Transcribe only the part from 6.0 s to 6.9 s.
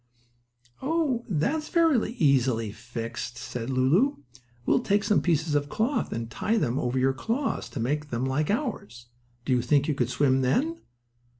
and tie them